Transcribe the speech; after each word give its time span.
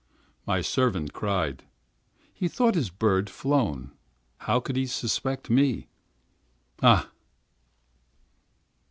My 0.47 0.61
servant 0.61 1.13
cried; 1.13 1.63
he 2.33 2.47
thought 2.47 2.73
his 2.73 2.89
bird 2.89 3.29
flown. 3.29 3.91
How 4.39 4.59
could 4.59 4.75
he 4.75 4.87
suspect 4.87 5.47
me? 5.47 5.89
Ah! 6.81 7.11